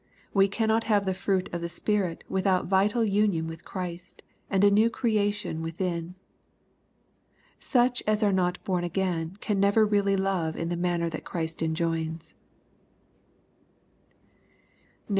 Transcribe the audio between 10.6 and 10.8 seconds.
the